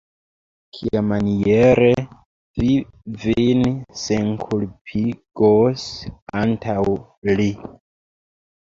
Kiamaniere 0.77 1.89
vi 2.63 2.71
vin 3.27 3.63
senkulpigos 4.07 5.89
antaŭ 6.45 6.81
li? 7.39 7.49